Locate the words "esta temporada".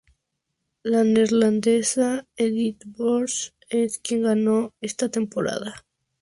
4.81-5.85